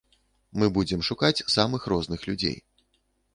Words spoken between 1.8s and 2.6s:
розных людзей.